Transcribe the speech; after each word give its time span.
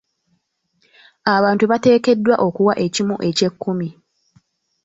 Abantu 1.35 1.63
bateekeddwa 1.71 2.35
okuwa 2.47 2.73
ekimu 2.85 3.15
eky'ekkumi. 3.29 3.89